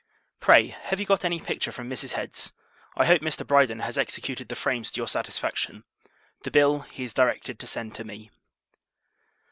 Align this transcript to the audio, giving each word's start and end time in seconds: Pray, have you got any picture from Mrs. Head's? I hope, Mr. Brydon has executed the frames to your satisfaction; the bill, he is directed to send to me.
Pray, 0.39 0.69
have 0.69 0.99
you 0.99 1.05
got 1.05 1.23
any 1.23 1.39
picture 1.39 1.71
from 1.71 1.87
Mrs. 1.87 2.13
Head's? 2.13 2.53
I 2.97 3.05
hope, 3.05 3.21
Mr. 3.21 3.45
Brydon 3.45 3.81
has 3.81 3.99
executed 3.99 4.49
the 4.49 4.55
frames 4.55 4.89
to 4.89 4.97
your 4.97 5.07
satisfaction; 5.07 5.83
the 6.41 6.49
bill, 6.49 6.79
he 6.79 7.03
is 7.03 7.13
directed 7.13 7.59
to 7.59 7.67
send 7.67 7.93
to 7.93 8.03
me. 8.03 8.31